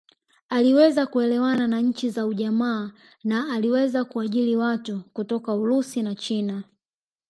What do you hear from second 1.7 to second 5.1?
nchi za ujamaa na aliweza kuajiri watu